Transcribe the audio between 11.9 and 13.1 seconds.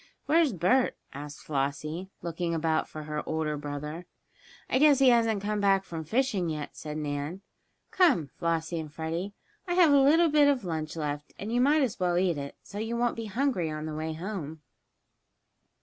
well eat it, so you